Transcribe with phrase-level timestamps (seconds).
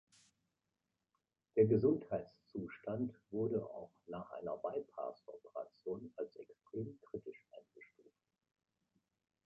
[1.55, 8.15] Der Gesundheitszustand wurde auch nach einer Bypass-Operation als extrem kritisch eingestuft.